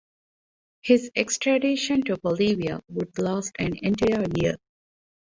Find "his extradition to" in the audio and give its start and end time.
0.81-2.17